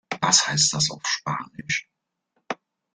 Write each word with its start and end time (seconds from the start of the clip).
Was 0.19 0.47
heißt 0.47 0.73
das 0.73 0.89
auf 0.89 1.03
Spanisch? 1.05 1.87